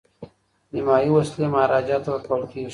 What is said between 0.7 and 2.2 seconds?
نیمایي وسلې مهاراجا ته